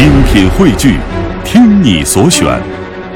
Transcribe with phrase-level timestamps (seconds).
[0.00, 0.98] 精品汇聚，
[1.44, 2.58] 听你所选，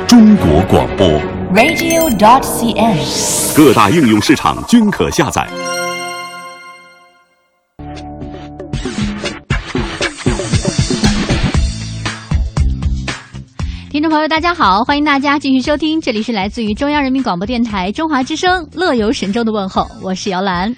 [0.06, 1.08] 中国广播。
[1.54, 3.56] radio.dot.cn，。
[3.56, 5.48] 各大应用市场均可下载。
[13.90, 20.74] 听众朋友，大家好，欢迎大家继续收听，这里是来自于中央人民广播电台中华之声乐游神州的问候，我是姚兰。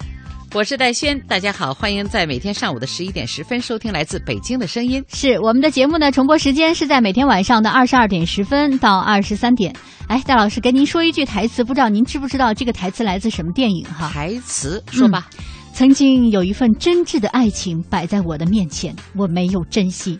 [0.57, 5.05] 我是戴轩，大家好，欢迎在每天上午的十一点十分收听来自北京的声音。
[5.07, 9.71] 是我们的节目呢，重播时间是在每天晚上的二十二点十分到二十三点。
[10.07, 14.09] 哎，戴老师跟您说一句台词，不知道您知不知道这个台词来自什么电影哈？
[14.09, 15.27] 台词说吧，
[15.73, 20.19] 曾经有一份真挚的爱情摆在我的面前，我没有珍惜。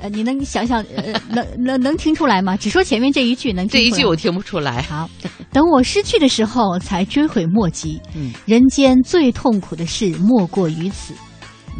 [0.00, 2.56] 呃，你能想想，呃， 能能能听出来吗？
[2.56, 4.82] 只说前面这一句，能听出来这一句我听不出来。
[4.82, 5.08] 好，
[5.52, 8.00] 等我失去的时候，才追悔莫及。
[8.14, 11.14] 嗯，人间最痛苦的事莫过于此。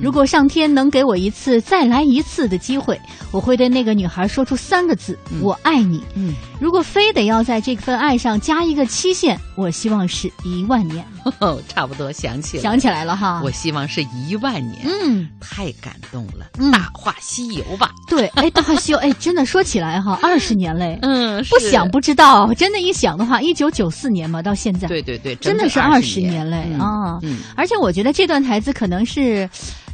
[0.00, 2.98] 如果上天能给我一次再来一次的机会，
[3.30, 11.05] 我会对那个女孩说出三个字：“我爱你。”嗯，如果非得要在这份爱上加一个期限，我希望是一万年。
[11.40, 14.82] 哦，差不多想起来，想起来了哈，我希望是一万年。
[14.84, 17.90] 嗯，太感动了，嗯大话西游》吧。
[18.08, 27.18] 对，哎，《大话西游》，哎，真的说起来哈，二十年嘞，嗯，不想不知道，真的，一想的话，一九九四年嘛，到现在，对对对，真的是二十十年嘞嗯啊！
[27.22, 29.48] 嗯，而且我觉得这段台词可能是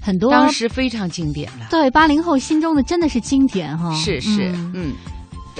[0.05, 1.67] 很多当时非常经典了。
[1.71, 3.95] 对八零后心中的真的是经典哈。
[3.97, 4.93] 是是，嗯嗯，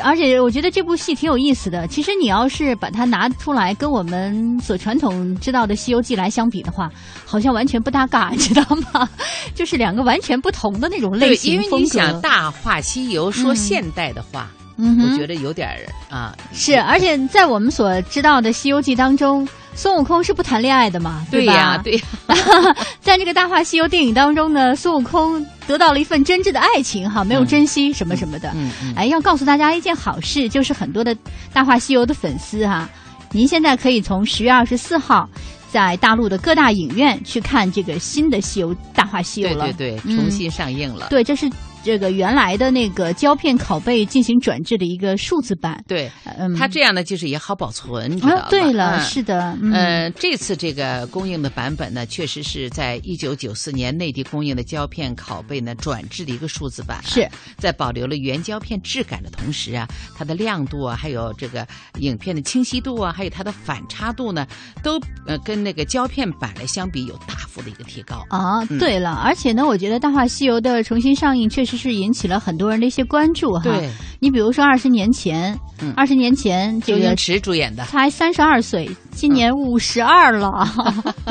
[0.03, 1.87] 而且我觉得这部戏挺有意思的。
[1.89, 6.91] 其实你要是把它拿出来跟我们所传统知道的《西游记》来相比的话，
[7.25, 9.09] 好像完全不搭嘎，你 知道吗？
[9.55, 11.81] 就是两个完全不同的那种类，型因为。
[11.81, 15.79] 你想《大话西游》说嗯现代的话，嗯，我觉得有点儿
[16.15, 21.21] 啊，是，而且在我们所知道的《西游记》当中，孙悟空是不谈恋爱的嘛？
[21.21, 21.27] 吧？
[21.31, 22.03] 对呀，对呀，
[23.01, 28.51] 在这个《大话西游》电影当中呢，孙悟空得到了一份真挚的爱情，哈，没有珍惜什么什么的。
[28.55, 31.15] 嗯嗯，哎，要告诉大家一件好事，就是很多的
[31.53, 32.89] 《大话西游》的粉丝哈，
[33.33, 35.29] 您现在可以从十月二十四号
[35.71, 39.65] 在大陆的各大影院去看这个新的《西游大话西游》了。
[39.65, 41.09] 对对对，嗯重新上映了。
[41.11, 41.51] 对，这是
[41.85, 45.85] 这个原来的那个胶片拷贝进行转制的一个数字版。
[45.87, 57.29] 对，嗯，它这样呢，就是也好保存，你知道啊？，对了，嗯是的，嗯，呃，这次这个供应的版本呢，确实是在一九九四年内地供应的胶片拷贝呢转制的一个数字版、啊，是
[57.59, 61.67] 在保留了原胶片质感的同时啊，它的亮度啊，还有这个
[61.99, 64.47] 影片的清晰度啊，还有它的反差度呢，
[64.83, 68.25] 都呃跟那个胶片版来相比有大幅的一个提高。
[68.31, 73.63] 啊，嗯对了，而且呢，我觉得《大话西游》的重新上映确实是引起了很多人的一些关注哈。
[73.65, 73.89] 对，
[74.21, 80.51] 你比如说二十年前嗯，二十、年前这个周星驰主演的，才三十二岁，今年五十二了，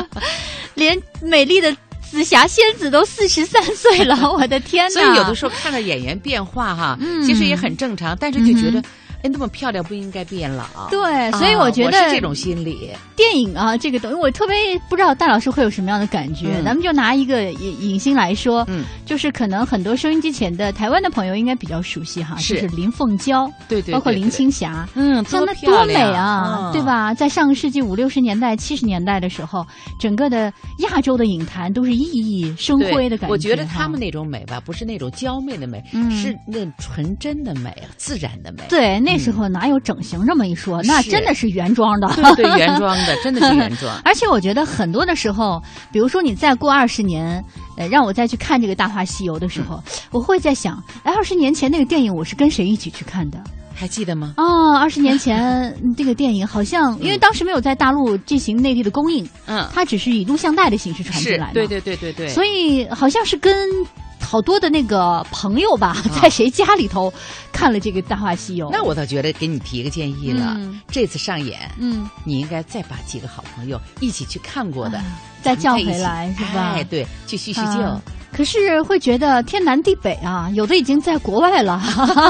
[0.75, 5.01] 连美丽的紫霞仙子都四十三岁了，我的天哪！
[5.01, 7.21] 所以有的时候看到演员变化哈，嗯。
[7.23, 8.83] 其实也很正常，但是就觉得嗯，
[9.23, 10.65] 哎，那么漂亮不应该变老。
[10.89, 12.91] 对，所以啊我觉得、是这种心理。
[13.15, 14.55] 电影啊，这个东西我特别
[14.89, 16.47] 不知道戴老师会有什么样的感觉。
[16.59, 24.87] 嗯咱们就拿一个影影星来说，嗯，就是可能很多收音机前的台湾的朋友应该比较熟悉哈，是就是林凤娇，对对，包括林青霞。
[24.93, 26.81] 嗯，像那多美亮啊，对？
[26.83, 27.13] 吧？
[27.13, 29.65] 在上个世纪五六十年代、七十年代的时候，
[29.99, 33.31] 整个的亚洲的影坛都是熠熠生辉的感觉。
[33.31, 38.63] 我觉得哈他们那种美吧，不是那种娇媚的美，嗯是那纯真的美，自然的美。
[38.69, 40.81] 对那时候哪有整形这么一说？
[40.83, 42.07] 那真的是原装的。
[42.35, 43.95] 对对， 原装的，真的是原装。
[44.05, 47.43] 而且我觉得很多的时候，比如说你再过二十年，
[47.77, 49.81] 呃，让我再去看这个《大话西游》的时候，
[50.11, 53.41] 我会在想，哎，二十年前那个电影我是跟谁一起去看的？
[53.75, 54.33] 还记得吗？
[54.37, 55.39] 哦，二十年前
[55.83, 62.29] 嗯 这个电影好像，因为当时没有在大陆进行内地的公映，嗯，它只是以录像带的形式传出来的。，对对对对对。
[62.29, 63.69] 所以好像是跟
[64.19, 67.11] 好多的那个朋友吧，在谁家里头
[67.51, 68.67] 看了这个《大话西游》。
[68.71, 75.01] 那我倒觉得给你提个建议了，嗯这次上演，嗯，你应该再把几个好朋友一起去看过的，
[75.41, 76.73] 再叫回来是吧？
[76.75, 77.81] 哎，对，去叙叙旧。
[77.81, 78.01] 啊
[78.33, 81.81] 可是会觉得天南地北啊，有的已经在国外了，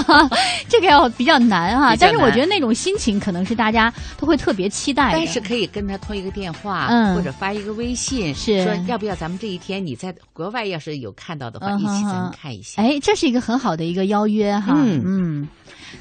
[0.68, 1.90] 这个要比较难啊。
[1.90, 5.18] 难但是我觉得那种心情可能是大家都会特别期待的。
[5.18, 12.82] 但是可以跟他通一个电话，嗯或者发一个微信，是说要不要咱们这一天你在国外要是有看到的话，嗯一起咱们看一下。
[12.82, 14.74] 哎，这是一个很好的一个邀约哈。
[14.76, 15.48] 嗯嗯。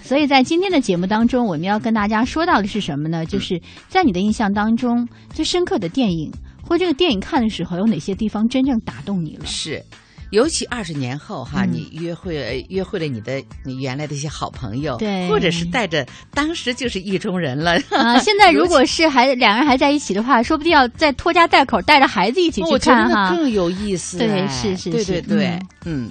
[0.03, 3.27] 所以在今天的节目当中，我们要跟大家说到的是什么呢？
[3.27, 6.33] 就是在你的印象当中最深刻的电影，
[6.63, 9.45] 或这个电影看的时候，有哪些地方真正打动你了？
[9.47, 9.83] 是。
[10.31, 23.29] 尤其二十年后哈，嗯你约会呃约会了你的你原来的一些好朋友，对或者是带着当时就是意中人了啊， 现在如果是还两个人还在一起的话，说不定要再拖家带口带着孩子一起去我觉得看哈。
[23.29, 24.27] 那更有意思哎。
[24.27, 25.47] 对是是是对对对，
[25.85, 26.11] 嗯嗯。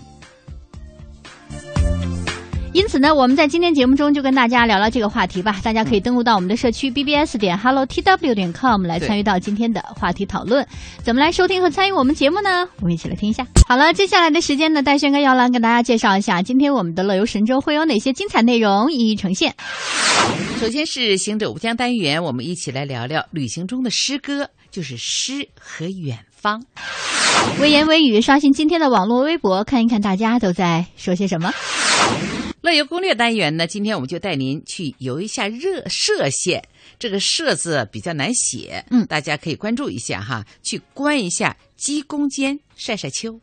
[2.74, 5.60] 因此呢，我们在今天节目中就跟大家聊聊这个话题吧。
[5.62, 10.66] 大家可以登录到我们的社区 bbs 点 hello tw 点 com 来参与到今天的话题讨论。
[11.04, 12.66] 怎么来收听和参与我们节目呢？
[12.80, 13.46] 我们一起来听一下。
[13.68, 19.54] 好了，接下来的时间呢，戴轩跟姚兰跟大家介绍一下今天我们的乐游神州会有哪些精彩内容一一呈现。
[20.62, 26.64] 首先是行者无疆单元，我们一起来聊聊旅行中的诗歌，就是诗和远方。
[27.60, 31.52] 微言微语，刷新今天的网络微博，看一看大家都在说些什么。
[32.62, 36.64] 乐游攻略单元呢，今天我们就带您去游一下热歙县。
[37.00, 43.40] 这个“歙”字比较难写，嗯大家可以关注一下哈，去观一下鸡公间，晒晒秋。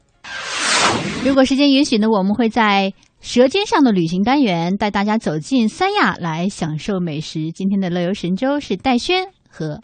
[1.24, 7.50] 如果时间允许呢，我们会在《舌尖上的旅行》单元带大家走进三亚来享受美食。
[7.50, 9.80] 今天的乐游神州是戴轩和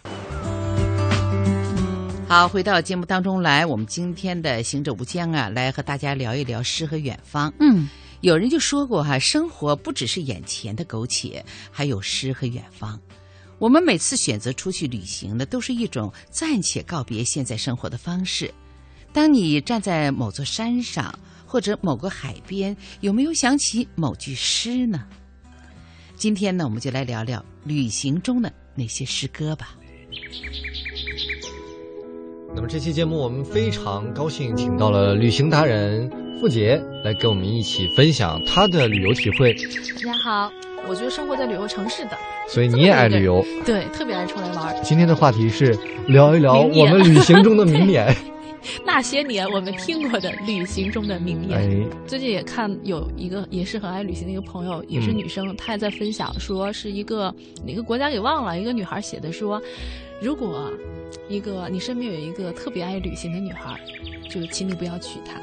[2.28, 7.52] 好，回到节目当中来，我们今天的行者无疆啊，来和大家聊一聊诗和远方。
[7.58, 7.88] 嗯，
[8.24, 12.98] 有人就说过哈，生活不只是眼前的苟且，还有诗和远方。
[13.58, 18.50] 我们每次选择出去旅行呢，都是一种暂且告别现在生活的方式。
[19.12, 25.04] 当你站在某座山上或者某个海边，有没有想起某句诗呢？
[26.16, 29.76] 今天呢，我们就来聊聊旅行中的那些诗歌吧。
[32.56, 36.10] 那么这期节目我们非常高兴，请到了旅行达人
[36.44, 39.54] 付杰来跟我们一起分享他的旅游体会。
[39.54, 40.52] 大家好，
[40.86, 42.18] 我就是生活在旅游城市的，
[42.50, 43.42] 所以你也爱旅游。
[43.64, 44.76] 对，特别爱出来玩。
[44.82, 45.74] 今天的话题是
[46.06, 48.14] 聊一聊我们旅行中的 名言。
[48.84, 51.58] 那些年我们听过的旅行中的名言。
[51.58, 57.34] 哎，最近也看有一个也是很爱旅行的一个朋友，也是嗯女生，她也在分享说是一个
[57.66, 59.58] 哪个国家给忘了，一个女孩写的说，
[60.20, 60.70] 如果
[61.26, 63.80] 一个你身边有一个特别爱旅行的女孩，
[64.28, 65.40] 就请你不要娶她。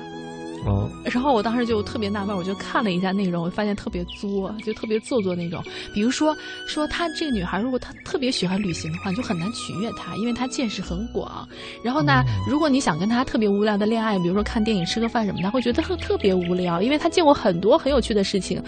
[0.65, 5.63] 哦，然后我当时就特别纳闷，我就看了一下内容，我发现特别作，就特别做作那种。
[5.93, 6.35] 比如说，
[6.67, 11.47] 说她这个女孩，如果她特别喜欢旅行的话，你就很难取悦她，因为她见识很广。
[11.83, 18.61] 然后呢，如果你想跟她特别无聊的恋爱，比如说看电影、吃个饭什么的，她会觉得特特别无聊，因为她见过很多很有趣的事情。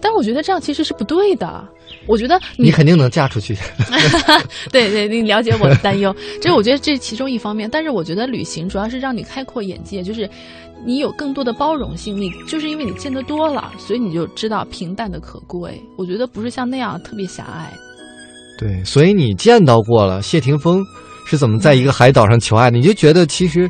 [0.00, 1.66] 但我觉得这样其实是不对的。
[2.08, 3.56] 我觉得你肯定能嫁出去。
[4.72, 7.68] 对对，你了解我的担忧，这我觉得这是其中一方面。
[7.70, 10.28] 但是我觉得旅行主要是让你开阔眼界，就是
[10.84, 12.16] 你有更多的包容性。
[12.16, 15.82] 你就是因为你见得多了，所以你就知道平淡的可贵。
[15.96, 17.72] 我觉得不是像那样特别狭隘。
[18.58, 20.82] 对，所以你见到过了谢霆锋
[21.26, 23.68] 是怎么在一个海岛上求爱的，你就觉得其实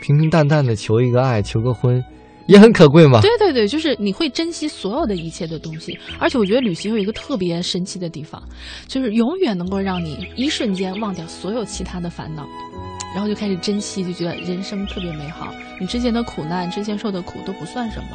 [0.00, 2.00] 平平淡淡的求一个爱，求个婚，
[2.46, 3.20] 也很可贵嘛。
[3.20, 5.98] 对对对，就是你会珍惜所有的一切的东西。
[6.20, 8.40] 而且我觉得旅行有一个特别神奇的地方，
[8.86, 12.46] 就是永远能够让你一瞬间忘掉所有其他的烦恼。
[13.14, 15.48] 然后就开始珍惜，就觉得人生特别美好。
[15.80, 18.08] 你之前的苦难，之前受的苦都不算什么。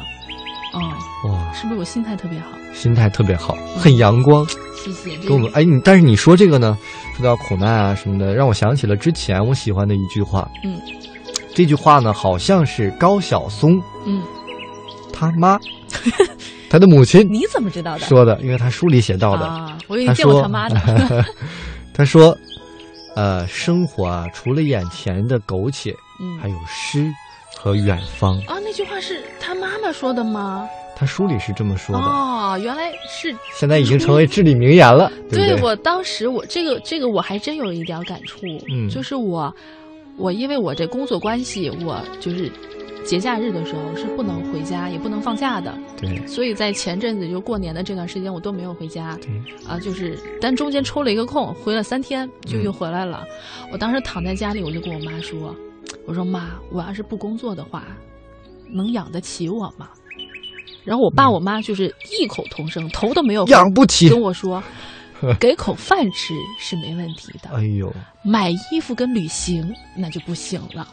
[0.74, 2.48] 嗯，哇，是不是我心态特别好？
[2.72, 4.44] 心态特别好，很阳光。
[4.84, 5.16] 谢谢。
[5.18, 6.76] 跟我们哎，你但是你说这个呢，
[7.16, 10.48] 说到苦难啊什么的，让我想起了之前我喜欢的一句话。
[10.64, 10.80] 嗯，
[11.54, 14.22] 这句话呢，好像是高晓松嗯，
[15.12, 15.58] 他妈，
[16.68, 18.00] 他的母亲 你怎么知道的？
[18.00, 19.46] 说的，因为他书里写到的。
[19.46, 21.24] 啊，我以为你见过他妈的。
[21.94, 22.36] 他说，
[23.14, 27.10] 呃，生活啊，除了眼前的苟且，嗯还有诗
[27.56, 28.38] 和远方。
[28.46, 30.68] 啊，那句话是他妈妈说的吗？
[30.96, 33.34] 他书里是这么说的，哦，原来是。
[33.58, 35.62] 现在已经成为至理名言了，对不对？
[35.62, 39.52] 我当时我这个这个我还真有一点感触，嗯就是我
[40.16, 42.50] 我因为我这工作关系，我就是
[43.04, 49.16] 节假日的时候是不能回家，也不能放假的，对所以在前阵子就过年的这段时间，我都没有回家。
[49.20, 49.30] 对，
[49.68, 53.24] 啊，就是但中间抽了一个空，回了三天就嗯又回来了。
[53.70, 55.54] 我当时躺在家里，我就跟我妈说
[56.06, 57.84] ：“我说妈，我要是不工作的话，
[58.72, 59.90] 能养得起我吗？”
[60.82, 64.18] 然后我爸我妈就是异口同声，头都没有养不起跟。
[64.20, 64.62] 我说
[65.38, 67.92] ：“给口饭吃是没问题的，哎呦，
[68.24, 70.88] 买衣服跟旅行那就不行了。”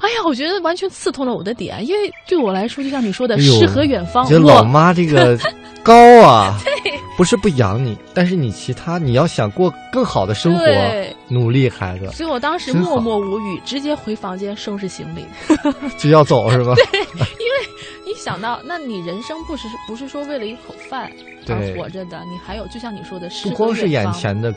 [0.00, 5.38] 哎呀，我觉得完全刺痛了我的点，因为对我来说，就像你说的，诗和远方，觉得老妈这个
[5.82, 6.58] 高啊，
[7.16, 12.08] 不是不养你，但是你其他你要想过更好的生活对，努力，孩子。
[12.12, 15.26] 所以我当时默默无语，直接回房间收拾行李。
[15.98, 16.74] 就要走是吧？
[18.12, 21.10] 一想到，那你人生不是不是说为了一口饭
[21.48, 24.54] 而对活着的，你还有就像你说的，诗不光是眼，前的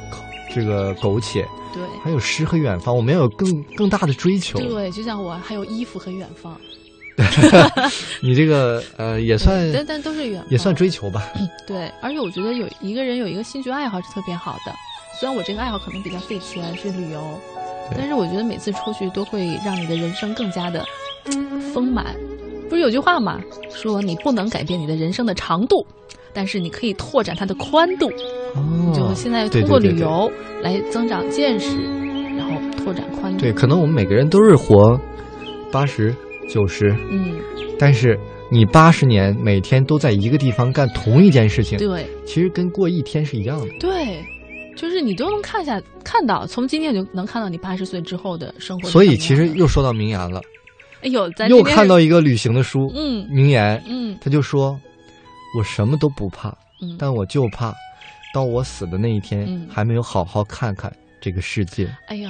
[0.54, 4.60] 这个苟且，对还有诗和远方，我们要有更更大的追求。
[4.60, 6.56] 对，就像我还有衣服和远方
[8.22, 11.24] 你这个呃也算但但都是远，也算追求吧。
[11.66, 11.90] 对。
[12.02, 14.74] 而且我觉得有一个人有一个兴趣爱好是特别好的，
[15.18, 17.55] 虽然我这个爱好可能比较费钱，是旅游，对
[17.92, 20.84] 但是我觉得每次出去都会让你的人生更加的
[21.74, 22.16] 丰满。
[22.70, 23.40] 不是有句话嘛？
[23.70, 25.86] 说你不能改变你的人生的长度，
[26.34, 28.08] 但是你可以拓展它的宽度。
[28.56, 30.32] 哦，就现在通过旅游
[30.64, 31.78] 来增长见识，
[32.36, 33.40] 然后拓展宽度。
[33.40, 35.00] 对，可能我们每个人都是活
[35.72, 36.16] 八十
[36.50, 37.36] 九十，嗯，
[37.78, 38.18] 但是
[38.52, 43.68] 你八十年每天都在一个地方干同一件事情，对其实跟过一天是一样的。
[43.80, 44.26] 对，
[44.76, 48.90] 就是你都能看下看到，从今天就能看到你八十岁之后的生活。
[48.90, 50.42] 所以其实，又说到名言了，
[51.02, 54.78] 哎呦，咱又看到一个旅行的书，嗯名言，嗯他就说
[55.58, 56.50] ：“我什么都不怕，
[56.82, 57.74] 嗯，但我就怕
[58.34, 60.92] 到我死的那一天，嗯还没有好好看看
[61.22, 62.30] 这个世界，哎呦，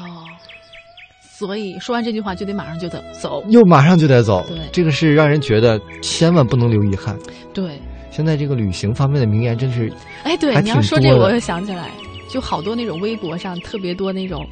[1.38, 3.44] 所以说完这句话就得马上就得走。
[3.50, 4.46] 又马上就得走。
[4.48, 7.18] 对这个是让人觉得千万不能留遗憾。
[7.54, 7.80] 对，
[8.12, 9.92] 现在这个旅行方面的名言真是
[10.24, 11.90] 哎，对，你要说这个，我又想起来，
[12.36, 14.46] 就好多那种微博上特别多那种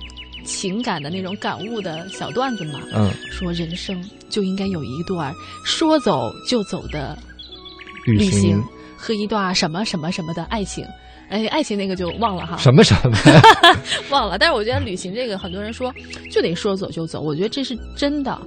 [0.45, 2.79] 情感的那种感悟的小段子嘛。
[2.95, 5.35] 嗯，说人生就应该有一段
[5.65, 7.17] 说走就走的
[8.05, 8.63] 旅旅行
[8.95, 10.87] 和一段什么什么什么的爱情。
[11.29, 13.17] 哎，爱情那个就忘了哈，什么什么，
[14.11, 14.37] 忘了。
[14.37, 15.93] 但是我觉得旅行这个，很多人说
[16.31, 18.39] 就得说走就走，我觉得这是真的。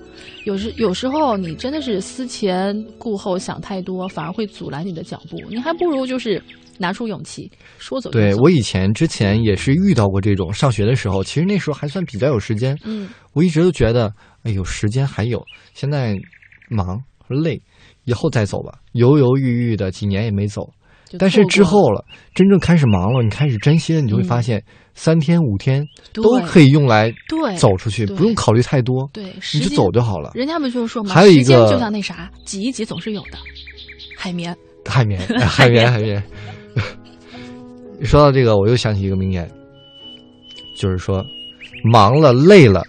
[0.45, 5.37] 有时有时候你真的是思前顾后想太多，反而会阻拦你的脚步。
[5.51, 6.43] 你还不如就是
[6.79, 8.21] 拿出勇气说走就走。
[8.21, 16.17] 对我以前之前也是遇到过这种，上学的时候，其实那时候还算比较有时间，嗯我一直都觉得，哎呦，时间还有，现在
[16.69, 17.61] 忙累，
[18.05, 20.71] 以后再走吧，犹犹豫豫的几年也没走。
[21.21, 22.05] 但是之后了，
[22.35, 24.65] 真正开始忙了，你开始珍惜了，你就会发嗯现，
[24.95, 30.33] 三天五天都可以用来对走出去，不用考虑太多，对，你就走就好了。
[30.35, 33.39] 人家不就是说嘛，还有一个就像那啥，挤一挤总是有的。
[34.19, 36.21] 海绵，海绵，哎海绵，海绵。
[38.03, 39.51] 说到这个，我又想起一个名言，
[40.77, 41.25] 就是说，
[41.85, 42.83] 忙了累了，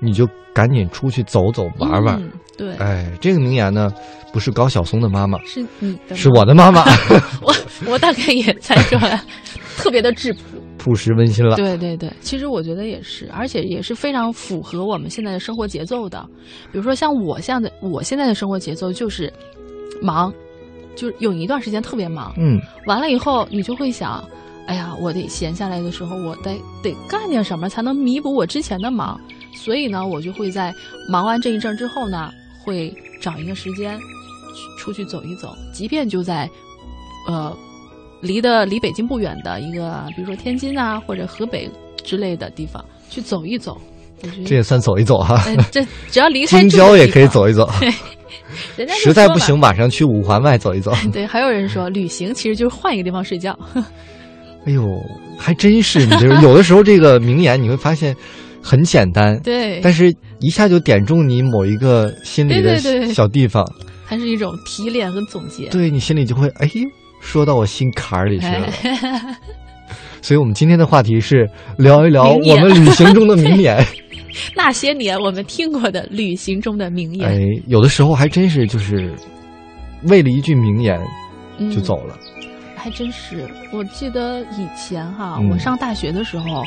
[0.00, 2.20] 你就赶紧出去走走玩玩。
[2.20, 3.90] 嗯对，哎，这个名言呢，
[4.30, 6.84] 不是高晓松的妈妈，是你的，是我的妈妈，
[7.40, 7.54] 我
[7.86, 9.18] 我大概也猜出来，
[9.78, 10.40] 特别的质朴。
[10.76, 11.56] 朴实温馨了。
[11.56, 16.28] 对对对，其实我觉得也是，而且也是非常符合我们现在的生活节奏的。
[16.70, 19.32] 比如说像我现在我现在的生活节奏就是
[20.02, 20.32] 忙，
[20.96, 24.22] 就是有一段时间特别忙，嗯，完了以后你就会想，
[24.66, 29.20] 哎呀，我得闲下来的时候，我得得干点什么才能弥补我之前的忙。
[29.54, 30.72] 所以呢，我就会在
[31.08, 32.30] 忙完这一阵儿之后呢，
[32.64, 36.48] 会找一个时间去出去走一走，即便就在
[37.28, 37.54] 呃
[38.20, 41.70] 离的离北京不远的一个，比如说天津啊或者河北
[42.02, 43.80] 之类的地方去走一走。
[44.46, 45.34] 这也算走一走哈。
[45.46, 47.68] 哎，这只要离开京住的郊也可以走一走，
[48.76, 50.92] 人家实在不行，晚上去五环外走一走。
[51.12, 53.58] 对，还有人说旅行其实就是换一个地方睡觉。
[54.64, 54.86] 哎呦，
[55.38, 58.14] 还真是，你就是有的时候这个名言你会发现
[58.62, 63.68] 很简单，对，但是一下就点中你某一个心里的对对对小地方，
[64.06, 65.66] 它是一种提炼和总结。
[65.66, 66.82] 对你心里就会哎呦，
[67.20, 68.68] 说到我心坎儿里去了。
[68.84, 69.36] 哎，
[70.22, 73.84] 所以我们今天的话题是聊一聊我们旅行中的名言。
[74.56, 79.14] 那些年我们听过的旅行中的名言，哎，有的时候还真是就是
[80.04, 81.00] 为了一句名言
[81.58, 82.18] 嗯就走了。
[82.76, 83.48] 还真是。
[83.72, 86.64] 我记得以前哈，嗯我上大学的时候，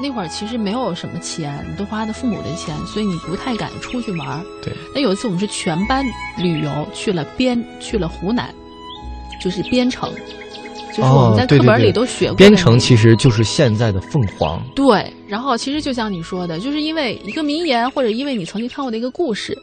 [0.00, 4.40] 那会儿其实没有什么钱，都花的父母的钱，所以你不太敢出去玩儿。
[4.62, 6.04] 对，那有一次我们是全班
[6.38, 8.54] 旅游去了边，去了湖南，
[9.42, 10.08] 就是边城，
[10.92, 14.62] 就是我们在课本里都学过的边那个城其实就是现在的凤凰。
[14.74, 19.56] 对，然后其实就像你说的，就是因为一个名言，或者因为你曾经看过的一个故事，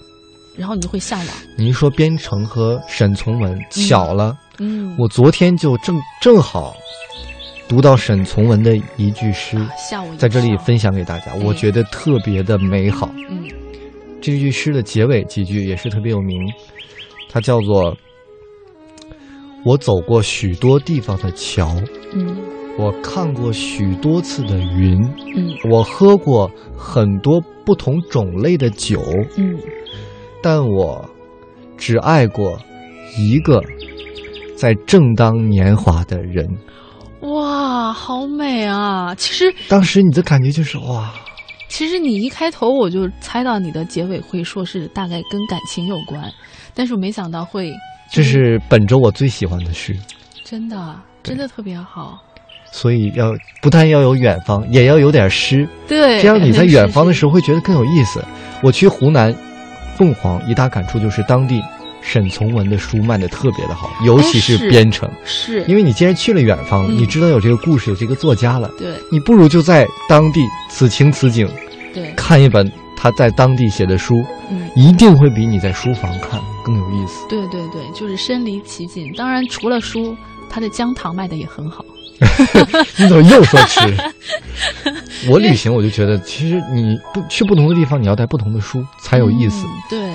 [0.58, 1.28] 然后你就会向往。
[1.58, 6.76] 你一说编程和沈从文，巧了，嗯，我昨天就正正好
[7.68, 13.10] 读到沈从文的一句诗，吓我在这里分享给大家，我哎觉得特别的美好。
[13.30, 13.48] 嗯
[14.22, 16.42] 这句诗的结尾几句也是特别有名，
[17.30, 17.96] 它叫做
[19.70, 21.76] “我走过许多地方的桥，
[22.16, 22.36] 嗯
[22.76, 25.00] 我看过许多次的云，
[25.36, 29.00] 嗯我喝过很多不同种类的酒，
[29.38, 29.56] 嗯，
[30.42, 31.08] 但我
[31.78, 32.58] 只爱过
[33.16, 33.62] 一个
[34.56, 36.48] 在正当年华的人。
[37.22, 39.14] 哇，好美啊！
[39.14, 41.14] 其实当时你的感觉就是哇，
[41.68, 46.24] 其实你一开头我就猜到你的结尾会说是大概跟感情有关，
[46.74, 47.72] 但是我没想到会，
[48.12, 49.96] 这是本周我最喜欢的诗。
[50.44, 52.20] 真的真的特别好。
[52.72, 58.24] 所以要不但要有远方，也要有点诗，对，这样你在远方的时候，会觉得更有意思。
[58.62, 59.36] 我去湖南
[59.98, 61.60] 凤凰，一大感触就是当地
[62.00, 65.10] 沈从文的书卖的特别的好，尤其是是边城。
[65.26, 71.50] 是因为你既然去了远方，嗯你知道有这个故事，有这个作家了，对你不如就在当地此情此景
[71.92, 74.69] 对，看一本他在当地写的书，嗯。
[74.80, 77.28] 一定会比你在书房看更有意思。
[77.28, 79.12] 对对对，就是身临其境。
[79.18, 80.16] 当然，除了书，
[80.50, 81.84] 它的姜糖卖的也很好。
[82.98, 83.80] 你怎么又说吃？
[85.30, 89.66] 我旅行我就觉得，其实你不去不同的地方，你要带不同的书才有意思。
[89.66, 90.14] 嗯对，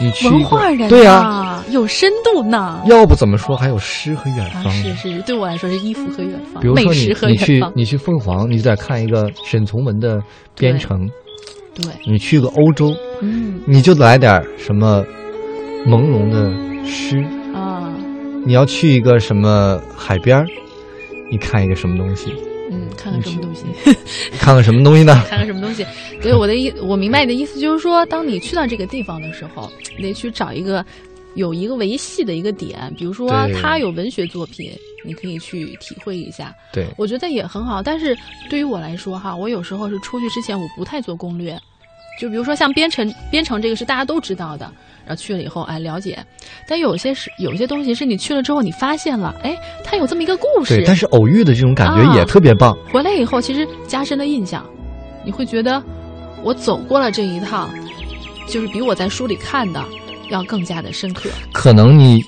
[0.00, 2.80] 你去一个文化人对呀、啊，有深度呢。
[2.86, 4.72] 要不怎么说还有诗和远啊，方？
[4.72, 7.36] 是是，对我来说是衣服和远方，比如说你你远方。
[7.36, 10.20] 去你去凤凰，你就得看一个沈从文的
[10.56, 10.98] 边城；
[11.74, 15.04] 对，你去个欧洲，嗯你就来点什么
[15.86, 16.52] 朦胧的
[16.86, 17.16] 诗；
[17.54, 17.92] 啊，
[18.46, 20.46] 你要去一个什么海边儿，
[21.30, 22.32] 你看一个什么东西？
[22.70, 23.64] 嗯，看看什么东西。
[24.38, 25.14] 看看什么东西呢？
[25.28, 25.84] 看看什么东西。
[26.22, 30.84] 对我的意，我明白你的意思，就是说，当你去到这个地方的时候，你得去找一个
[31.34, 34.70] 有一个维系的一个点，比如说对他有文学作品，
[35.04, 36.54] 你可以去体会一下。
[36.72, 37.82] 对，我觉得也很好。
[37.82, 38.16] 但是
[38.48, 41.58] 对于我来说，哈，我有时候是出去之前我不太做攻略，
[42.20, 44.64] 就比如说像编程，编程这个是大家都知道的，
[45.04, 46.24] 然后去了以后哎了解，
[46.68, 52.76] 但有些是有些东西是你去了之后你发现了，哎，它有这么一个故事对，，但是偶遇的这种感觉也啊特别棒。
[52.92, 54.64] 回来以后，其实加深了印象，
[55.24, 55.82] 你会觉得
[56.42, 57.68] 我走过了这一趟，
[58.48, 59.84] 就是比我在书里看的
[60.30, 61.28] 要更加的深刻。
[61.52, 62.20] 可能你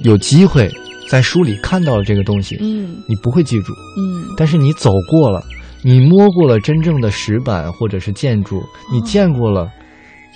[0.00, 0.70] 有机会
[1.08, 5.42] 在书里看到了这个东西，嗯你不会记住，嗯，但是你走过了，
[5.82, 9.70] 你摸过了真正的石板或者是建筑，你见过了，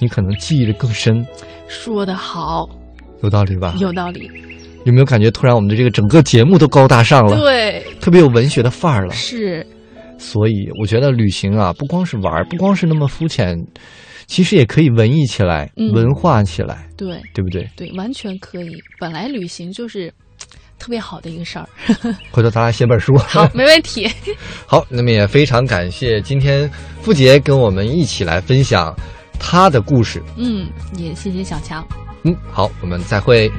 [0.00, 1.26] 你可能记忆的更深，
[1.66, 2.68] 说得好，
[3.22, 3.74] 有道理吧？
[3.78, 4.30] 有道理。
[4.84, 9.12] 有没有感觉突然我们的这个整个节目都高大上了，对，特别有文学的范儿了？
[9.12, 9.66] 是，
[10.18, 13.58] 所以我觉得旅行啊，不光是玩儿，不光是那么肤浅，
[14.26, 17.68] 其实也可以文艺起来，嗯文化起来，对对不对？
[17.76, 18.70] 对，完全可以。
[18.98, 20.10] 本来旅行就是
[20.78, 21.68] 特别好的一个事儿。
[22.30, 23.16] 回头咱俩写本书。
[23.26, 24.10] 好，没问题。
[24.66, 26.70] 好，那么也非常感谢今天
[27.02, 28.94] 付杰跟我们一起来分享
[29.38, 30.22] 他的故事。
[30.36, 31.86] 嗯，也谢谢小强。
[32.22, 33.50] 嗯，好，我们再会。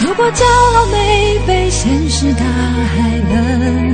[0.00, 3.93] 如果骄傲没被现实大海冷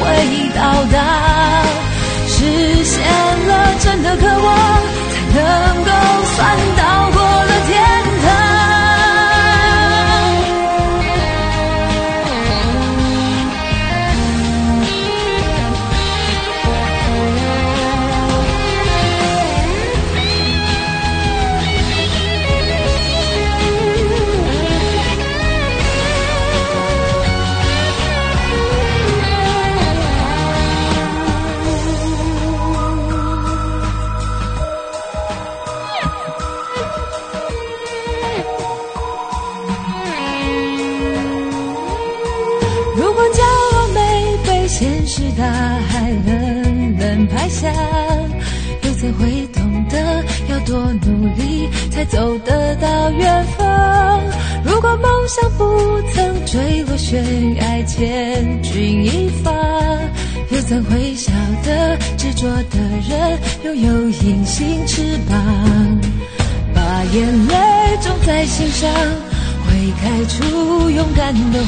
[0.00, 0.04] 会
[0.54, 0.60] 到
[0.92, 0.96] 达，
[2.26, 4.48] 实现了真的渴望，
[5.32, 5.90] 才能够
[6.36, 6.40] 算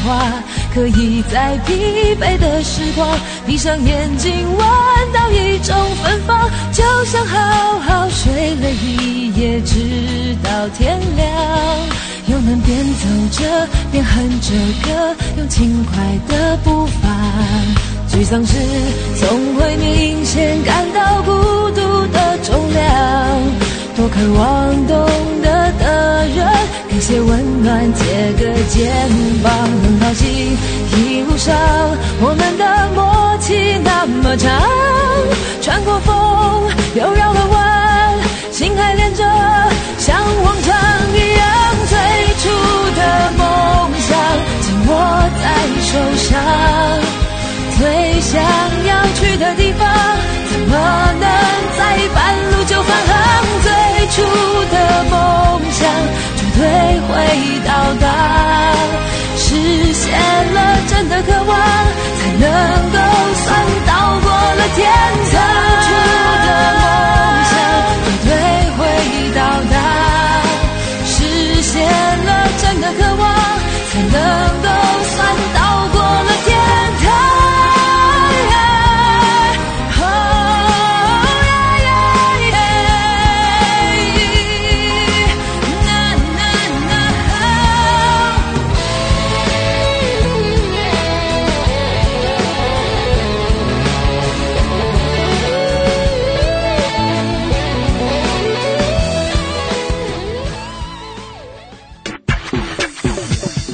[0.06, 0.32] 敢的花，
[0.72, 4.58] 可以在疲惫的时光，闭上眼睛闻
[5.12, 11.26] 到一种芬芳，就像好好睡了一夜，直到天亮。
[12.28, 17.08] 又能边走着边哼着歌，用轻快的步伐。
[18.08, 18.54] 沮丧时
[19.16, 22.86] 总会明显感到孤独的重量，
[23.94, 25.08] 多渴望懂
[25.42, 26.46] 得的人
[26.88, 28.92] 给些温暖，借个肩
[29.42, 29.52] 膀。
[45.96, 46.36] 受伤。
[47.78, 48.42] 最想
[48.86, 49.88] 要去的地方，
[50.50, 50.76] 怎么
[51.20, 51.24] 能
[51.78, 51.80] 在
[52.14, 52.18] 半
[52.52, 53.12] 路就返航？
[53.62, 53.68] 最
[54.08, 54.14] 初
[54.72, 54.76] 的
[55.10, 55.14] 梦
[55.72, 55.80] 想
[56.36, 56.60] 绝对
[57.08, 57.10] 会
[57.66, 58.04] 到达，
[59.38, 59.46] 实
[59.94, 60.04] 现
[60.52, 61.50] 了真的渴望，
[62.18, 62.44] 才能
[62.92, 62.98] 够
[63.44, 63.46] 算
[63.86, 64.84] 到过了天
[65.32, 65.32] 堂。
[65.32, 65.88] 最初
[66.44, 66.48] 的
[66.82, 66.84] 梦
[67.50, 67.54] 想
[68.04, 68.30] 绝对
[68.76, 68.80] 会
[69.34, 69.38] 到
[69.72, 69.74] 达，
[71.06, 71.14] 实
[71.62, 72.28] 现了
[72.60, 73.24] 真的渴望，
[73.90, 74.14] 才能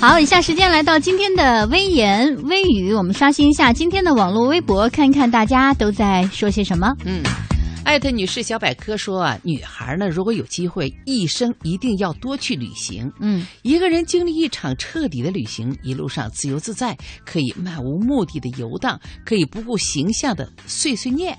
[0.02, 6.92] 好，以下时间来到今天的微言微语，我们刷新一下今天的网络微博，看一看大家都在说些什么。
[7.04, 7.22] 嗯，
[7.84, 13.08] 艾特女士小百科说啊，女孩呢，如果有机会，一生一定要多去旅行。
[13.20, 21.38] 嗯，一个人经历一场彻底的旅行，一路上自由自在，可以漫无目的的游荡，可以不顾形象的碎碎念。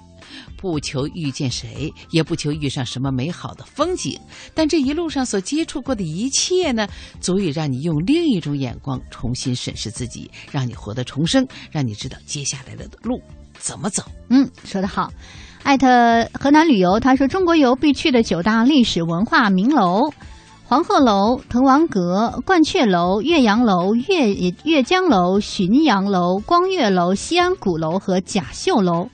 [0.58, 4.20] 不求遇见谁，也不求遇上什么美好的风景，
[4.54, 6.88] 但这一路上所接触过的一切呢，
[7.20, 13.22] 足以让你用另一种眼光重新审视自己，让你活得重生，让你知道接下来的路
[13.58, 14.04] 怎么走。
[14.30, 15.12] 嗯，说得好。
[15.64, 20.12] 艾特河南旅游，他说中国游必去的九大历史文化名楼：
[20.66, 24.34] 黄鹤楼、滕王阁、鹳雀楼、岳阳楼、岳
[24.66, 29.08] 岳江楼、浔阳楼、光岳楼、西安鼓楼和甲秀楼。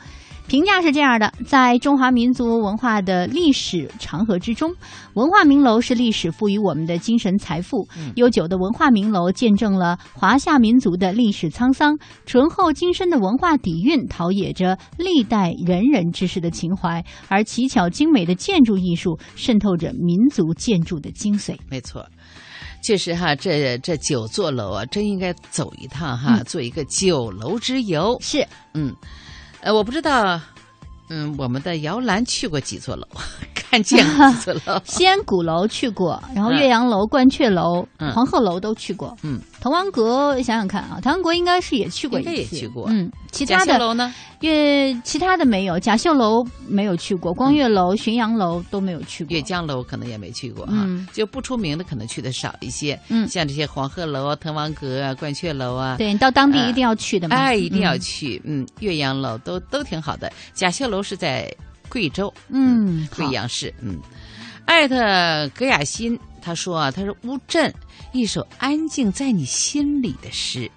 [0.50, 4.74] 评价是这样的：在中华民族文化的历史长河之中，
[5.14, 7.88] 文化名楼是历史赋予我们的精神财富。
[8.16, 21.56] 悠久的文化名楼见证了华夏民族的历史沧桑，醇厚精深的文化底蕴陶冶着历代仁人志士的情怀，而奇巧精美的建筑艺术渗透着民族建筑的精髓。
[21.70, 22.04] 没错。
[22.82, 28.18] 确实哈，这这九座楼啊，真应该走一趟哈，做一个九楼之游。
[28.22, 28.96] 是，嗯，
[29.62, 30.40] 呃，我不知道，
[31.10, 33.08] 嗯，我们的摇篮去过几座楼，
[33.54, 34.82] 看见过几座楼。
[34.86, 39.16] 西安鼓楼去过，然后嗯岳阳楼、鹳雀楼、嗯黄鹤楼都去过。
[39.24, 44.14] 嗯，滕王阁想想看啊，滕王阁应该是也去过一次，应该也去过嗯，其他的秀楼呢？
[44.42, 49.36] 岳其他的没有，甲秀楼没有去过，光岳楼、浔阳楼都没有去过。
[49.36, 52.98] 岳江楼可能也没去过哈，嗯就不出名的可能去的少一些。
[53.10, 58.42] 嗯像这些黄鹤楼啊、滕王阁啊、鹳雀楼啊，对你到当地一定要去的嘛，哎，一定要嗯去。
[58.46, 60.32] 嗯，岳阳楼都都挺好的。
[60.54, 61.54] 甲秀楼是在
[61.88, 63.74] 贵州，嗯，贵阳市。
[63.82, 64.00] 嗯，
[64.66, 67.74] 艾特葛雅欣他说啊，他说乌镇
[68.12, 70.70] 一首安静在你心里的诗，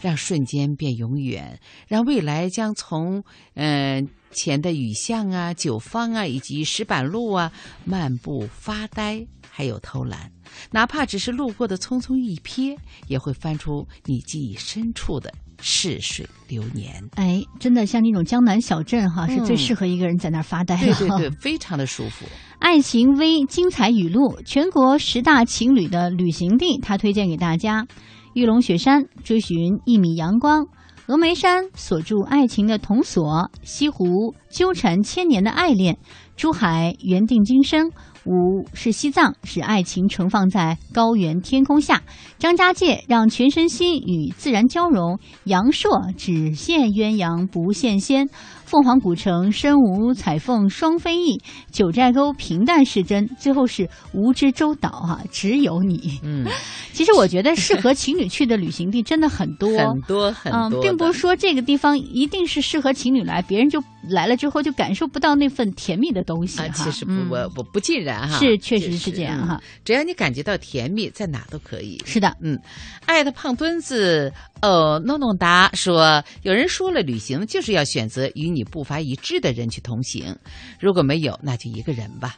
[0.00, 3.22] 让瞬间变永远，让未来将从
[3.54, 7.50] 嗯、呃前的雨巷啊、九方啊以及石板路啊
[7.84, 10.30] 漫步发呆，还有偷懒，
[10.70, 12.76] 哪怕只是路过的匆匆一瞥，
[13.06, 17.02] 也会翻出你记忆深处的逝水流年。
[17.16, 21.18] 哎，真的像那种江南小镇哈，是最嗯适合一个人在那儿发呆对了。
[21.18, 22.24] 对对，非常的舒服。
[22.58, 27.86] 爱情微精彩语录，全国十大情侣的旅行地，他推荐给大家：
[28.34, 30.66] 玉龙雪山追寻一米阳光，
[31.06, 35.98] 峨眉山锁住爱情的铜锁，西湖纠缠千年的爱恋，
[36.36, 37.90] 珠海缘定今生。
[38.24, 41.96] 五是西藏，使爱情盛放在高原天空下；
[42.38, 48.26] 张家界让全身心与自然交融；阳朔只羡鸳鸯不羡仙；
[48.68, 51.38] 凤凰古城身无彩凤双飞翼；
[51.72, 56.20] 九寨沟平淡是真；最后是无知周岛哈、只有你。
[56.22, 56.44] 嗯，
[56.92, 66.84] 其实我觉得适合情侣去的旅行地真的很多，很多很多嗯，并不是说这个地方一定是适合情侣来，别人就来了之后就感受不到那份甜蜜的东西啊，哈。
[66.84, 67.28] 其实不嗯。
[67.30, 69.54] 我我不尽然哈，是确实是这样哈。
[69.54, 69.62] 嗯。
[69.82, 71.98] 只要你感觉到甜蜜，在哪都可以。
[72.04, 72.60] 是的，嗯，
[73.06, 80.36] 爱的胖墩子哦，弄弄达说，有人说了，旅行就是要选择与你步伐一致的人去同行，
[80.78, 82.36] 如果没有，那就一个人吧。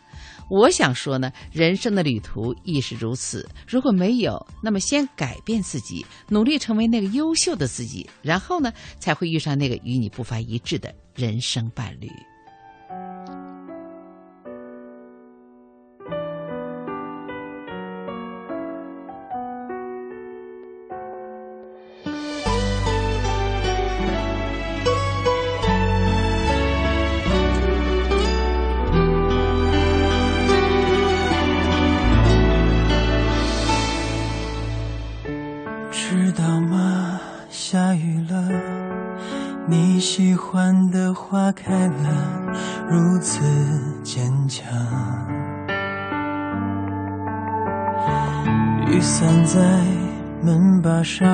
[0.49, 3.49] 我想说呢，人生的旅途亦是如此。
[3.69, 12.11] 如果没有，那么先改变自己，努力成为那个优秀的自己，然后呢，才会遇上那个与你步伐一致的人生伴侣。
[41.51, 41.93] 花开了，
[42.89, 43.41] 如此
[44.05, 44.65] 坚强。
[48.87, 49.59] 雨伞在
[50.45, 51.27] 门把上，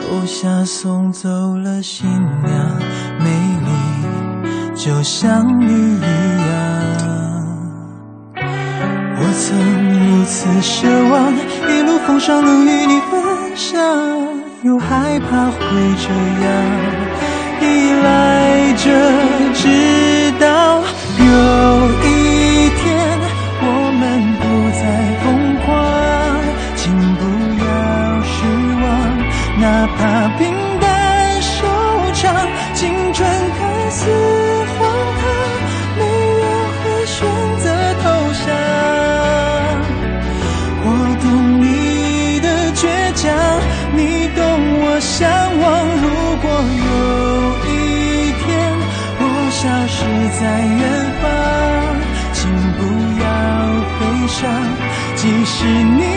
[0.00, 2.08] 楼下送走了新
[2.44, 2.78] 娘，
[3.18, 3.28] 美
[3.66, 6.54] 丽就像你一样。
[9.18, 9.58] 我曾
[9.92, 11.30] 如此奢望，
[11.68, 13.78] 一路风霜能与你分享，
[14.62, 15.58] 又害怕会
[15.98, 16.08] 这
[16.42, 16.48] 样
[17.60, 18.90] 依赖着，
[19.54, 20.82] 直到
[55.44, 56.13] 是你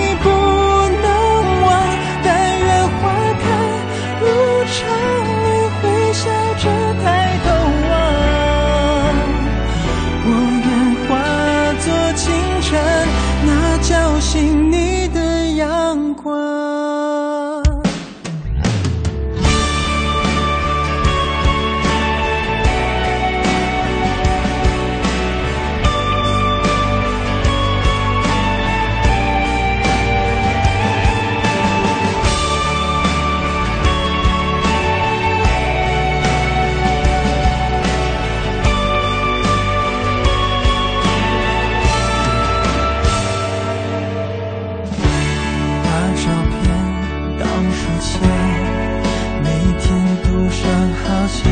[51.27, 51.51] 几遍，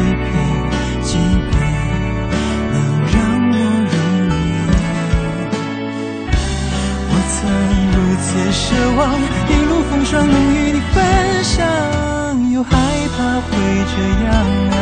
[1.03, 1.17] 几
[1.51, 1.53] 遍
[2.71, 2.75] 能
[3.11, 3.15] 让
[3.51, 3.53] 我
[3.91, 3.93] 入
[4.29, 4.33] 眠。
[7.11, 7.37] 我曾
[7.91, 8.63] 如此奢
[8.95, 8.99] 望，
[9.49, 10.95] 一路风霜能与你分
[11.43, 11.53] 享，
[12.51, 12.71] 又害
[13.17, 13.47] 怕会
[13.91, 13.93] 这
[14.25, 14.31] 样
[14.71, 14.75] 啊，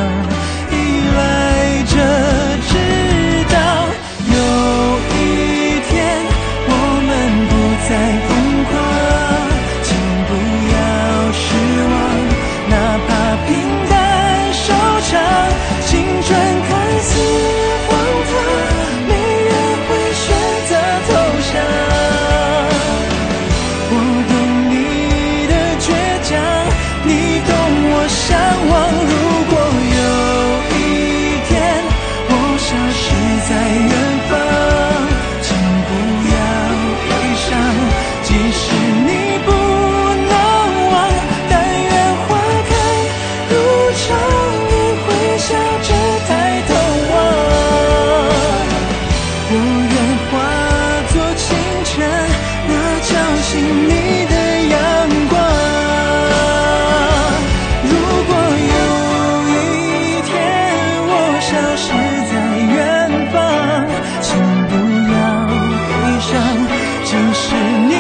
[67.14, 67.56] 心事
[67.88, 67.93] 你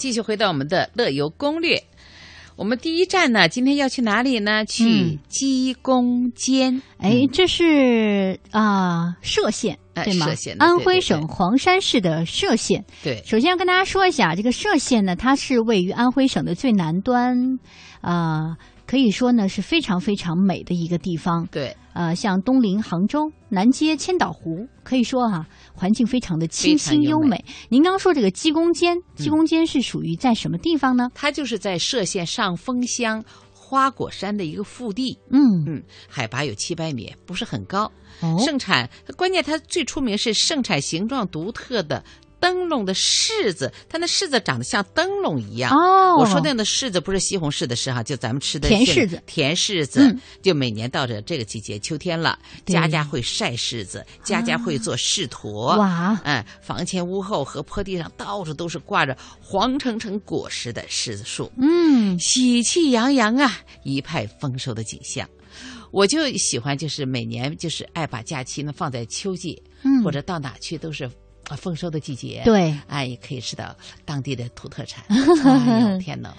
[0.00, 1.84] 继续回到我们的乐游攻略。
[2.56, 4.64] 我们第一站呢，今天要去哪里呢？
[4.64, 6.80] 去嗯鸡公尖。
[6.98, 10.26] 哎，这是啊、歙县哎对吗
[10.58, 12.84] 安徽省黄山市的歙县。
[13.02, 17.58] 对首先要跟大家说一下，这个歙县呢，它是位于安徽省的最南端，
[18.00, 18.56] 啊、
[18.90, 21.46] 可以说呢是非常非常美的一个地方。
[21.52, 27.44] 对，呃，像东临杭州，南接千岛湖，可以说哈、环境非常的清新优美。
[27.68, 31.08] 您刚刚说这个鸡公尖，鸡公尖是属于在什么地方呢？
[31.14, 33.22] 它就是在歙县上峰乡
[33.54, 37.84] 花果山的一个腹地，嗯，嗯，海拔有七百米，不是很高。
[38.20, 42.02] 哦，盛产，关键它最出名是盛产形状独特的
[42.40, 45.70] 灯笼的柿子，它那柿子长得像灯笼一样。
[45.72, 55.76] 哦，我说那的那柿子不是西红柿的柿哈，就咱们吃的甜柿子甜柿子，嗯就每年到着这个季节，秋天了，家家会晒柿子，家家会做柿坨。
[55.76, 61.52] 哇，哎，房前屋后和坡地上到处都是挂着黄澄澄果实的柿子树。
[61.58, 65.28] 嗯，喜气洋洋啊，一派丰收的景象。
[65.90, 71.10] 我就喜欢，就是每年就是爱把假期呢放在秋季，嗯或者到哪去都是啊
[71.56, 75.04] 丰收的季节。，对，哎，也可以吃到当地的土特产。
[75.08, 76.34] 哎呦天哪！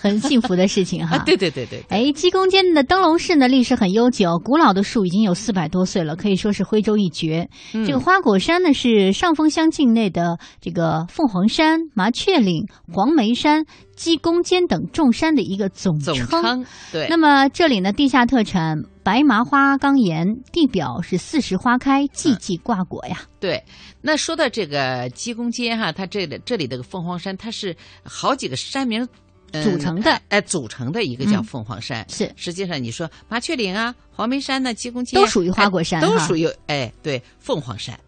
[0.00, 1.16] 很幸福的事情哈。
[1.18, 7.48] 啊，对对对对，哎，鸡公尖的灯笼柿呢，历史很悠久，古老的树已经有四百多岁了，可以说是徽州一绝。
[7.74, 13.64] 嗯这个花果山呢，是上峰乡境内的这个凤凰山、麻雀岭、黄梅山、
[13.96, 17.08] 鸡公尖等众山的一个总总称对。
[17.08, 23.22] 那么这里呢，地下特产白麻花岗岩，地表是四时花开，季季挂果呀。
[23.40, 23.64] 对，
[24.00, 29.08] 那说到这个鸡公尖哈，它这里这里的凤凰山，它是好几个山名。
[29.52, 30.10] 嗯组成的。
[30.12, 31.44] 哎，哎组成的一个叫嗯。
[31.44, 32.30] 凤凰山，是。
[32.36, 37.98] 实际上你说麻雀岭啊、黄梅山呢、鸡公尖都属于花果山都属于哎对凤凰山，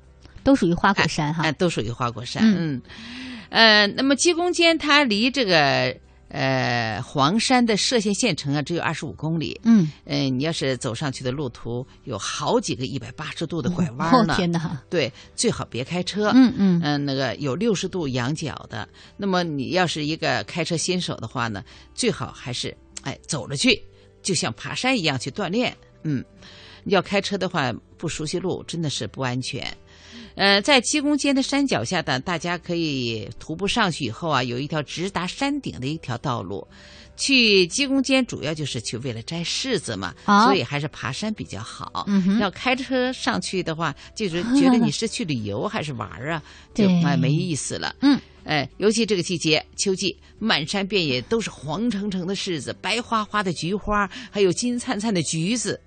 [0.43, 1.43] 都属于花果山哈。
[1.45, 2.43] 哎，都属于花果山。
[2.43, 2.57] 嗯。
[2.59, 2.83] 嗯，
[3.51, 5.97] 呃，那么鸡公尖它离这个
[6.31, 9.61] 呃黄山的歙县县城啊只有二十五公里。
[9.65, 14.35] 嗯，嗯、你要是走上去的路途有好几个一百八十度的拐弯哦呢。
[14.37, 14.81] 天哪！
[14.89, 16.31] 对，最好别开车。
[16.35, 21.63] 嗯嗯嗯，那个有六十度仰角的，那么你要是一个开车新手的话呢，
[21.95, 23.83] 最好还是哎走着去，
[24.23, 25.77] 就像爬山一样去锻炼。
[26.03, 26.25] 嗯，
[26.85, 29.67] 要开车的话不熟悉路真的是不安全。
[30.35, 36.67] 呃，在鸡公尖的山脚下呢，大家可以徒步上去以后啊，有一条直达山顶的一条道路。
[37.17, 42.05] 去鸡公尖主要就是去为了摘柿子嘛，好所以还是爬山比较好。
[42.07, 47.95] 嗯要开车上去的话，就是觉得你是去旅游还是玩儿啊，就对蛮没意思了。
[48.01, 55.79] 嗯，哎，尤其这个季节，秋季，满山遍野都是黄澄澄的柿子，白花花的菊花，还有金灿灿的橘子。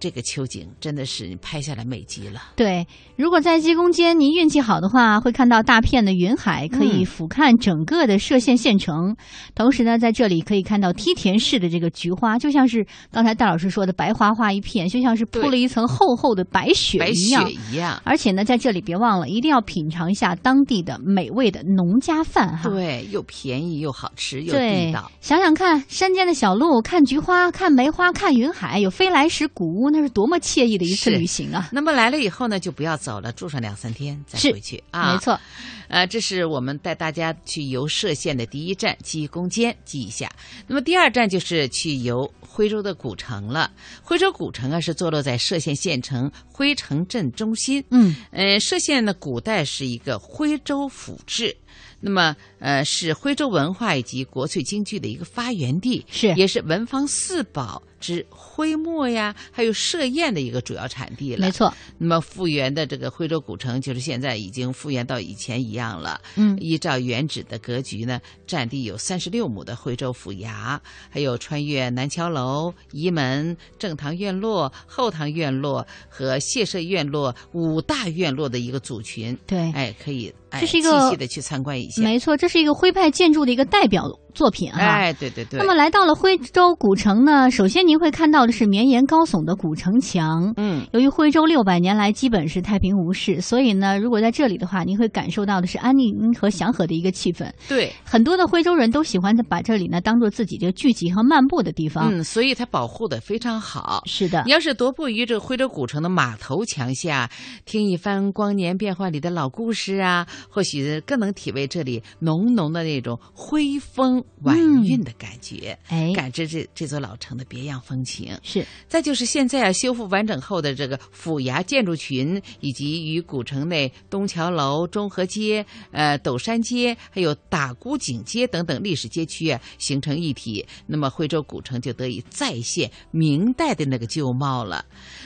[0.00, 2.40] 这个秋景真的是拍下来美极了。
[2.56, 9.16] 对，如果在鸡公间您运气好的话，会看到大片的云海，可以嗯俯瞰整个的歙县县城。
[9.54, 17.36] 同时呢，在这里可以看到梯田式的这个菊花，就像是刚才戴老师说的白花花一片，就像是铺了一层厚厚的白雪白雪
[17.70, 18.00] 一样。
[18.04, 22.68] 而且呢，在这里别忘了，一定要品尝一下当地的美味的农家饭哈。
[22.68, 31.68] 对，又便宜又好吃又地道。，想想看，山间的小路，看菊花，看梅花，看云海，有飞来石古屋，那是多么惬意的一次旅行啊！
[31.72, 35.12] 那么来了以后呢，就不要走了，住上两三天再回去啊。
[35.12, 35.40] 没错，
[35.88, 40.30] 呃，这是我们带大家去游歙县的第一站记忆攻坚，记一下。
[40.66, 43.70] 那么第二站就是去游徽州的古城了。
[44.02, 47.84] 徽州古城啊，是坐落在歙县县城徽城镇中心。
[47.90, 51.56] 嗯，呃，歙县呢，古代是一个徽州府治。
[52.00, 61.40] 那么，呃，是徽州文化以及国粹京剧的一个发源地，是也是文房四宝之徽墨呀，还有歙砚的一个主要产地了。
[61.40, 66.20] 没错，那么复原的这个徽州古城，就是现在已经复原到以前一样了。
[66.36, 70.78] 嗯依照原址的格局呢，占地有三十六亩的惠州府衙，
[71.10, 79.36] 还有穿越南桥楼、仪门、正堂院落、后堂院落和谢舍院落五大院落的一个组群。
[79.46, 82.02] 对，哎，可以哎这是一个细细的去参观一下。
[82.02, 84.78] 没错，这是一个徽派建筑的一个代表作品哈。
[84.78, 85.58] 哎，对对对。
[85.58, 90.52] 那么来到了徽州古城呢，首先您会看到的是绵延高耸的古城墙。
[90.56, 97.50] 嗯，由于徽州六百年来基本是太平无事，所以呢，如果在这里的话，您会感受到的是安宁和祥和的一个气氛。
[97.68, 102.10] 对，很多的徽州人都喜欢把这里呢当做自己这个聚集和漫步的地方。
[102.12, 104.02] 嗯，所以它保护的非常好。
[104.06, 107.28] 是的你，要是踱步于这个徽州古城的码头墙下，
[107.64, 118.38] 听一番光年变幻里的老故事啊，或许更能体味这里浓浓的那种徽风晚韵的感觉，哎，感知这这座老城的别样风情。
[118.42, 130.66] 是再就是现在啊，修复完整后的这个府衙建筑群，以及与古城内东桥楼、中和街、呃斗山街，还有打鼓井街等等历史街区啊，形成一体。
[130.86, 134.84] 那么徽州古城就得以再现明代的那个旧貌了。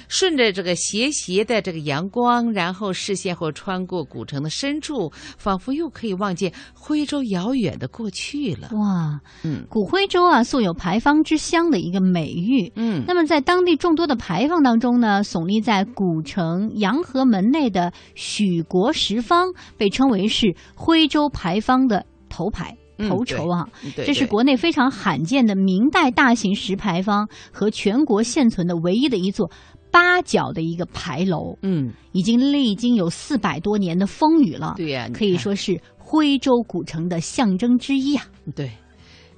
[0.09, 8.69] 顺着这个斜斜的这个阳光，然后视线或穿过古城的深处，仿佛又可以望见徽州遥远的过去了。
[8.73, 12.73] 哇，嗯古徽州啊，素有牌坊之乡的一个美誉。
[12.77, 22.77] 嗯，那么，在当地众多的牌坊当中呢，耸立在古城洋河门内的许国石坊，被称为是徽州牌坊的头牌。
[22.99, 29.51] 嗯头筹啊，对这是国内非常罕见的明代大型石牌坊和全国现存的唯一的一座
[29.93, 38.27] 八角的一个牌楼，嗯，已经历经有四百多年的风雨了，对呀、你可以说是徽州古城的象征之一啊。
[38.57, 38.71] 对，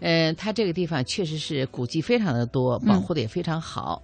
[0.01, 4.01] 嗯、它这个地方确实是古迹非常的多，保护的也非常好。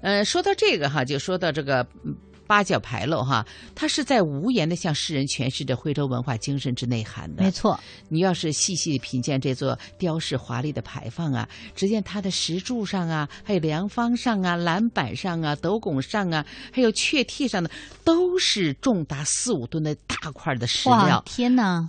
[0.00, 2.16] 呃，说到这个哈，就说到这个嗯
[2.52, 7.42] 八角牌楼哈，它是在无言的向世人诠释着徽州文化精神之内涵的。
[7.42, 7.80] 没错，
[8.10, 17.70] 你要是细细品鉴这座雕饰华丽的牌坊啊，只见它的石柱上啊，还有梁方上啊、栏板上啊、斗拱上啊，还有雀替上的，
[18.04, 21.88] 都是重达四五吨的大块的石料，，天哪！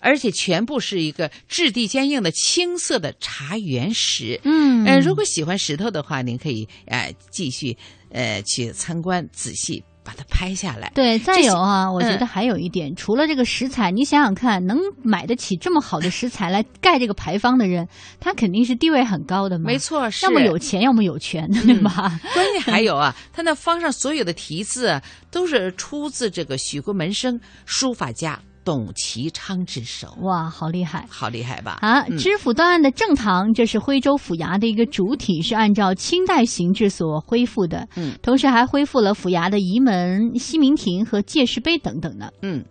[0.00, 4.40] 而且全部是一个质地坚硬的青色的茶园石。
[4.42, 7.78] 嗯，呃，如果喜欢石头的话，您可以呃继续
[8.12, 10.90] 呃去参观，仔细把它拍下来。
[10.94, 17.86] 对，再有啊，我觉嗯得还有一点，除了这个食材，你想想看，能买得起这么好的食材来盖这个牌坊的人，
[18.18, 19.66] 他肯定是地位很高的嘛。
[19.66, 22.18] 没，错，要么有钱，要么有权，对吧？
[22.34, 31.06] 关键还有啊，他那方上所有的题字啊，都是出自这个许国门生书法家董其昌之手，哇，好厉害！
[31.08, 31.78] 好厉害吧？
[31.80, 37.88] 啊，嗯知府断案的正堂，这是徽州府衙的一个主体，是按照清代形制所恢复的。
[37.96, 42.32] 嗯，同时还恢复了府衙的仪门、西明亭和戒石碑等等的。
[42.42, 42.64] 嗯。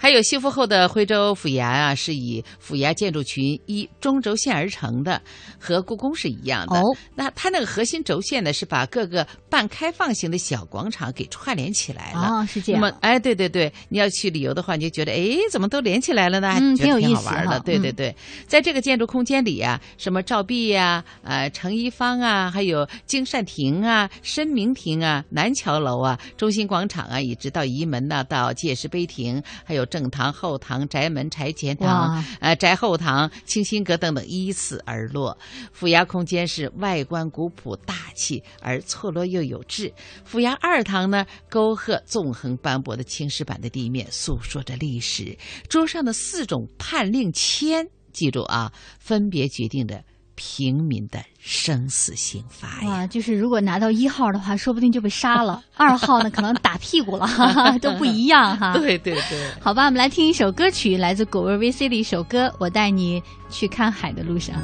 [0.00, 5.20] 还有修复后的徽州府衙啊，是以府衙建筑群依中轴线而成的，
[5.58, 6.78] 和故宫是一样的。
[6.78, 6.82] 哦，
[7.16, 12.28] 那它那个核心轴线呢，是把各个半开放型的小广场给串联起来了。
[12.28, 12.80] 哦，是这样。
[12.80, 16.52] 那么，哎，对对对，你要去旅游的话，你就觉得，哎，怎么都连起来了呢？
[16.52, 17.60] 还嗯挺有意思挺好玩的。
[17.60, 18.14] 对对对，
[18.46, 35.36] 在这个建筑空间里啊，什么照壁呀、呃，程一方啊，还有金善亭啊、申明亭啊、南桥楼啊、中心广场啊，一直到仪门呐、到界石碑亭，还有正堂、后堂、宅门、柴前堂、呃宅后堂、清心阁等等依次而落。
[35.72, 39.92] 府衙空间是外观古朴大气，而错落又有致。
[40.24, 45.36] 府衙二堂呢，沟壑纵横斑驳的青石板的地面诉说着历史，
[45.68, 50.02] 桌上的四种判令签，记住啊，分别决定着
[50.40, 52.88] 平民的生死刑罚呀。
[52.88, 58.72] 哇，就是如果拿到一号的话，说不定就被杀了； 二号呢，可能打屁股了，哈哈，都不一样哈。
[58.74, 63.20] 对对对，好吧，我们来听一首歌曲，来自果味 VC 的一首歌《我带你
[63.50, 64.54] 去看海的路上》。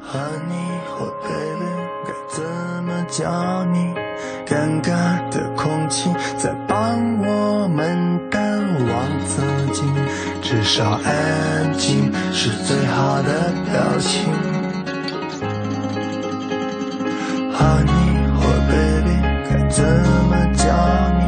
[0.00, 0.54] 和你
[0.90, 1.64] 或 baby
[2.04, 2.42] 该怎
[2.84, 3.78] 么叫你？
[4.44, 6.76] 尴尬的空气在帮
[7.22, 8.01] 我们
[10.52, 14.30] 至少安静是最好的表情。
[17.50, 17.90] 和你
[18.36, 19.16] 或 baby
[19.48, 19.82] 该怎
[20.28, 20.66] 么叫
[21.16, 21.22] 你？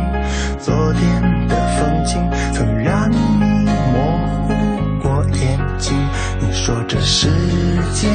[0.59, 2.21] 昨天的风景
[2.53, 3.17] 曾让你
[3.95, 3.97] 模
[4.47, 4.53] 糊
[5.03, 5.97] 过眼睛，
[6.39, 7.31] 你说这世
[7.95, 8.07] 界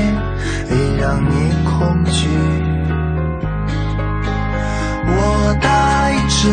[0.70, 2.28] 已让你恐惧。
[5.07, 6.49] 我带着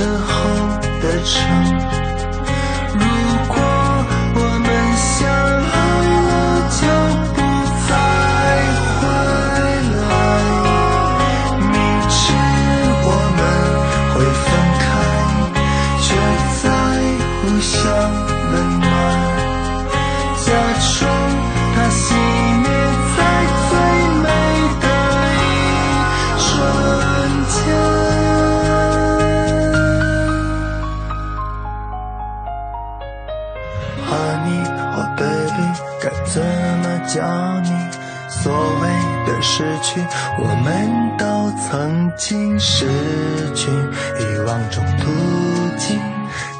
[0.00, 2.09] 身后的城。
[34.10, 35.62] 和你或 baby
[36.02, 36.42] 该怎
[36.82, 37.22] 么叫
[37.60, 37.70] 你？
[38.28, 38.88] 所谓
[39.26, 40.00] 的失去，
[40.38, 42.86] 我们都曾经失
[43.54, 43.70] 去，
[44.18, 45.10] 遗忘中途
[45.76, 46.00] 径，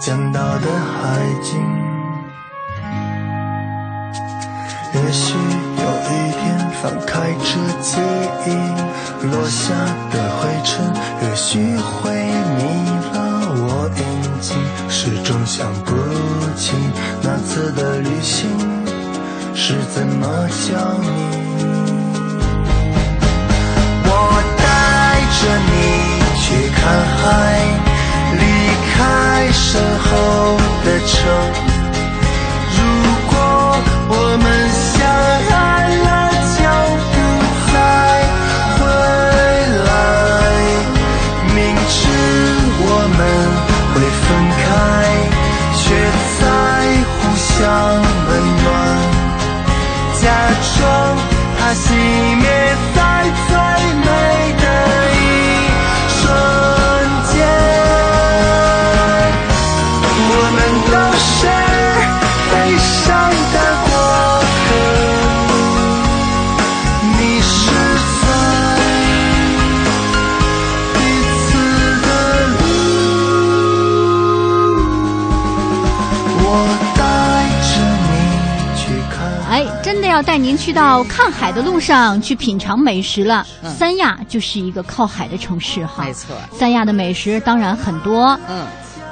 [0.00, 1.58] 讲到的海景。
[4.92, 7.48] 也许有一天翻开这
[7.80, 7.98] 记
[8.46, 8.48] 忆，
[9.26, 9.72] 落下
[10.12, 10.92] 的灰尘，
[11.22, 12.12] 也许会
[12.58, 12.60] 迷
[13.96, 14.56] 眼睛
[14.88, 15.94] 始终想不
[16.56, 16.72] 起
[17.22, 18.48] 那次的旅行
[19.54, 21.40] 是怎么想你
[24.04, 25.72] 我带着你
[26.40, 26.82] 去看
[27.16, 27.22] 海
[28.38, 28.42] 离
[28.92, 31.69] 开身后的城
[51.70, 52.89] 它熄
[80.20, 83.42] 要带您去到看海的路上去品尝美食了。
[83.62, 86.04] 嗯三亚就是一个靠海的城市哈。
[86.04, 88.38] 没错，三亚的美食当然很多。
[88.46, 88.66] 嗯，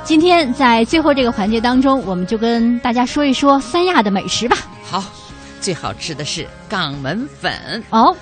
[0.05, 4.59] 今天在最后这个环节当中，我们就跟大家说一说三亚的美食吧。
[4.85, 5.03] 好，
[5.63, 7.83] 最好吃的是港门粉。
[7.89, 8.15] 哦，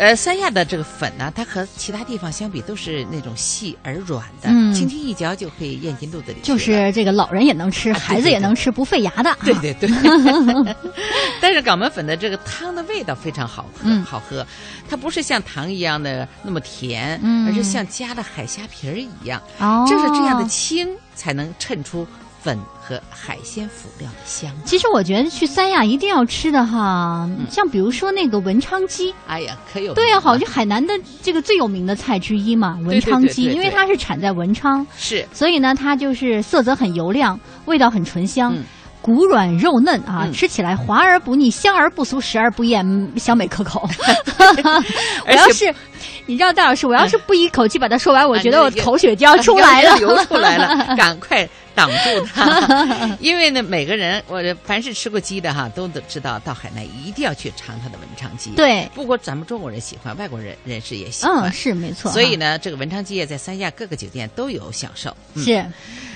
[0.00, 6.56] 呃，三亚的这个粉呢，它和其他地方相比都是那种细而软的，嗯轻轻一嚼就可以咽进肚子里就。
[6.56, 9.36] 是这个老人也能吃，啊孩子也能吃，不费牙的。
[9.44, 9.90] 对对对，
[11.38, 14.46] 但是港门粉的这个汤的味道非常好喝，嗯好喝，
[14.88, 22.06] 它不是像糖一样的那么甜，嗯而是像加了海虾皮儿一样，哦，正是这样的清才能衬出
[22.42, 24.50] 粉和海鲜辅料的香。
[24.64, 38.54] 其实我觉得去三亚一定要吃的哈，嗯像比如说那个文昌鸡，哎呀，可有对呀、好像海南的这个最有名的菜之一嘛，文昌鸡，对对因为它是产在文昌，是所以呢，它就是色泽很油亮，味道很醇香。
[38.54, 38.64] 嗯
[39.02, 43.88] 骨软肉嫩啊，嗯吃起来滑而不腻，香而不俗，食而不厌，嗯香美可口。
[45.26, 45.74] 我要是，
[46.26, 49.96] 你知道，戴老师，我要是不一口气把它说完，我觉得我口水就要出来了。
[50.00, 51.48] 流出来了，赶快
[51.80, 53.16] 挡住它。
[53.20, 61.50] 因为呢，每个人，我凡是吃过鸡的哈，都都知道到海南一定要去尝它的文昌鸡。，对，不过咱们中国人喜欢，外国人人士也喜欢。
[61.50, 62.10] 嗯，是没错。
[62.12, 65.16] 所以呢，这个文昌鸡也在三亚各个酒店都有享受。
[65.34, 65.64] 嗯、，是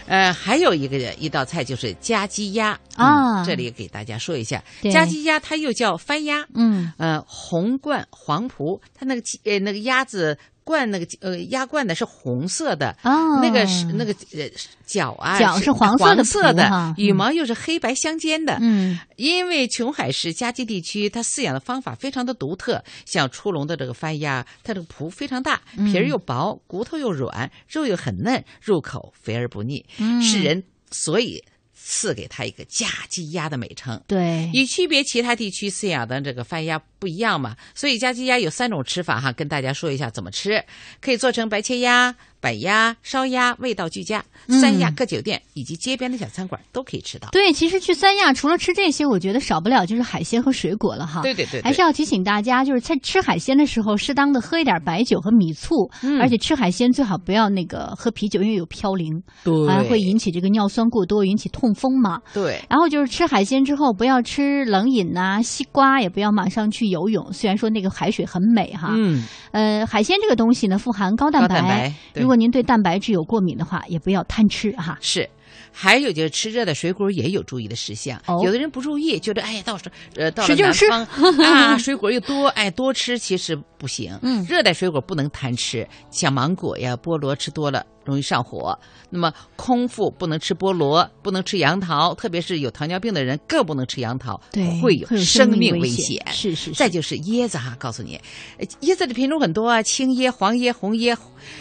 [0.06, 14.50] 呃，还有一个一道菜就是加鸡鸭啊嗯这里给大家说一下，对夹鸡鸭它又叫番鸭，嗯呃，红冠黄脯，它那个鸡呃那个鸭子冠那个呃鸭冠的是红色的，哦那个是那个呃
[14.86, 18.58] 脚啊脚是黄色的黄色的，羽毛又是黑白相间的。
[18.60, 22.82] 嗯因为琼海市嘉基地区，它饲养的方法非常的独特。
[23.04, 31.44] 像出笼的这个番鸭，它这个脯非常大，嗯皮儿又薄，骨头又软，肉又很嫩，入口肥而不腻，嗯世人所以
[31.86, 34.02] 赐给他一个家鸡鸭的美称。
[34.06, 40.64] 对，与区别其他地区饲养的这个番鸭不一样嘛，所以家鸡鸭有三种吃法哈，跟大家说一下怎么吃。
[41.02, 44.22] 可以做成白切鸭、板鸭、烧鸭，味道俱佳。
[44.46, 47.30] 嗯三亚各酒店以及街边的小餐馆都可以吃到。
[47.32, 51.22] 对，其实去三亚除了吃这些，我觉得少不了就是海鲜和水果了哈。
[51.22, 62.20] 对对对对还是要提醒大家，就是在吃海鲜的时候，适当的喝一点白酒和米醋，嗯而且吃海鲜最好不要那个喝啤酒，因为有嘌呤，对啊，会引起这个尿酸过多，引起痛风嘛。
[62.34, 62.60] 对。
[62.68, 67.32] 然后就是吃海鲜之后，不要吃冷饮呐、西瓜，也不要马上去游泳。
[67.32, 74.98] 虽然说那个海水很美哈，嗯，呃，海鲜这个东西呢，富含高蛋白，蛋白如果您对蛋白质有过敏的话，也不要贪吃哈。
[75.00, 75.28] 是。
[75.76, 81.04] 还有就是吃热的水果也有注意的事项，哦有的人不注意，觉得哎呀，到时候呃到了南方
[81.44, 84.18] 啊，水果又多，哎多吃其实不行。
[84.22, 88.78] 嗯热带水果不能贪吃，像芒果呀、菠萝吃多了容易上火。
[89.10, 96.26] 那么空腹不能吃菠萝，不能吃杨桃，特别是有糖尿病的人更不能吃杨桃，对，会有生生命危危险。
[96.32, 96.72] 是是是。
[96.72, 98.18] 再就是椰子哈，告诉你，
[98.58, 101.14] 呃椰子的品种很多啊，青椰、黄椰、红椰，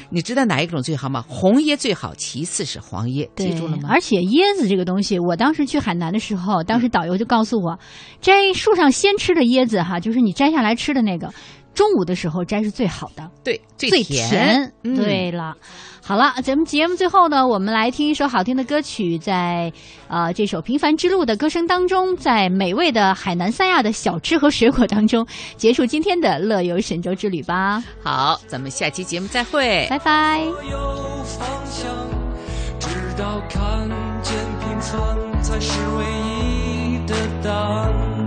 [0.10, 1.26] 你知道哪一种最好吗？
[1.28, 3.90] 红椰最好，其次是黄椰，记住了吗？
[3.92, 7.78] 而且椰子这个东西，我当时去海南的时候，当时导游就告诉我，
[8.22, 11.32] 摘树上先吃的椰子哈，就是你摘下来吃的那个，
[11.74, 14.72] 中午的时候摘是最好的，对，最最甜。
[14.84, 15.56] 嗯对了，
[16.04, 19.72] 好了，咱们节目最后呢，我们来听一首好听的歌曲，在
[20.08, 25.26] 呃这首《平凡之路》的歌声当中，在美味的海南三亚的小吃和水果当中，
[25.58, 29.88] 结束今天的乐游神州之旅吧，好，咱们下期节目再会。
[29.90, 30.42] 拜拜。
[30.70, 31.90] 有方向，
[32.80, 33.90] 直到看
[34.22, 38.23] 见平凡才是唯一的答案。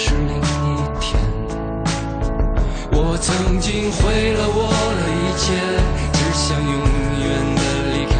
[0.00, 0.40] 是另一
[1.00, 1.18] 天，
[2.92, 5.58] 我曾经毁了我的一切，
[6.12, 6.70] 只想永
[7.18, 7.26] 远
[7.58, 8.14] 的离开；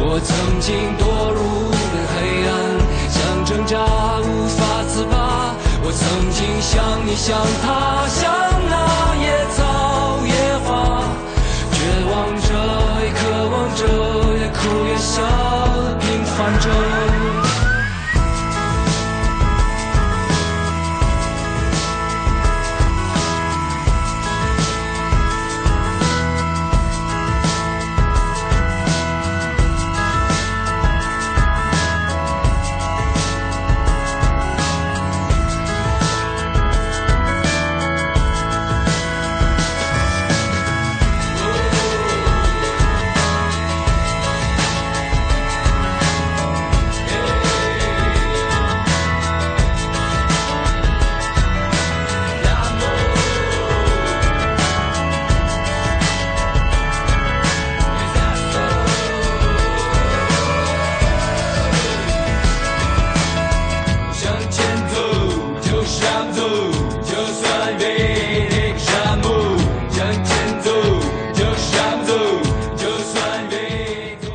[0.00, 1.04] 我曾经堕
[1.36, 2.16] 入无边黑
[2.48, 2.50] 暗，
[3.12, 3.76] 想挣扎，
[4.24, 4.58] 无法
[4.88, 5.52] 自拔；
[5.84, 6.00] 我曾
[6.32, 8.32] 经想你，想他，想
[8.70, 10.32] 那野草野
[10.64, 11.04] 花，
[11.72, 11.76] 绝
[12.08, 12.48] 望着，
[13.04, 13.20] 也渴
[13.52, 13.84] 望着，
[14.40, 15.47] 也哭也笑。